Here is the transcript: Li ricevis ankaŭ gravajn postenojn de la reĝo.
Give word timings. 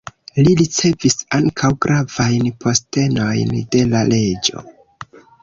Li 0.45 0.53
ricevis 0.61 1.17
ankaŭ 1.39 1.71
gravajn 1.87 2.49
postenojn 2.65 3.55
de 3.77 3.85
la 3.93 4.03
reĝo. 4.11 4.67